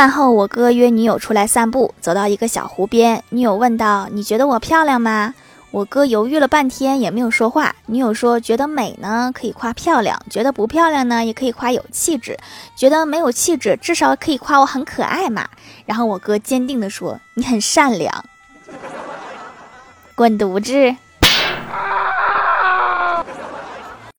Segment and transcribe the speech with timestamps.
[0.00, 1.92] 饭后，我哥约女友出来散步。
[2.00, 5.34] 走到一个小湖边，女友问道：‘你觉得我漂亮吗？’
[5.72, 7.74] 我哥犹豫了半天也没有说话。
[7.84, 12.38] 女友说：‘觉得美呢可以夸漂亮，觉得不漂亮呢也可以夸有气质。’
[12.74, 15.46] 觉得没有气质至少可以夸我很可爱嘛。
[15.84, 18.24] 然后我哥坚定地说：‘你很善良，
[20.16, 20.96] 滚犊子！’